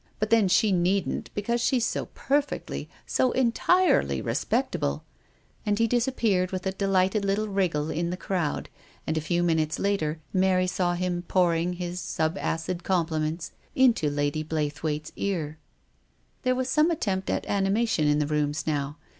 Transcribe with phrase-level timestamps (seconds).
[0.17, 5.03] But then she needn't, because she's so per fectly, so entirely respectable!"
[5.63, 8.67] And he dis appeared with a delighted little wriggle in the crowd,
[9.05, 12.35] and a few minutes later Mary saw him pouring his sub
[12.67, 15.59] wid compliments into Lady Blaythewaite's ear.
[16.41, 18.97] There was some attempt at animation in the rooms now.